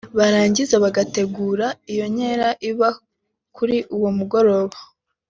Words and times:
barangiza 0.17 0.75
bagategura 0.83 1.67
iyo 1.91 2.05
nkera 2.13 2.47
iba 2.69 2.89
kuri 3.55 3.77
uwo 3.95 4.09
mugoroba 4.17 4.77